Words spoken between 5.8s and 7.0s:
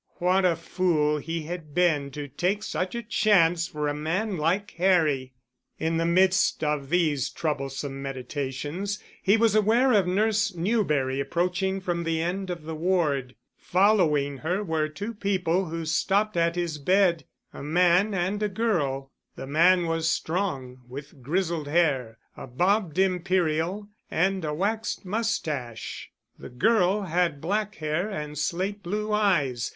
the midst of